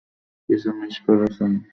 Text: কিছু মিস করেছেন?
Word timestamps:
কিছু 0.49 0.69
মিস 0.79 0.95
করেছেন? 1.05 1.51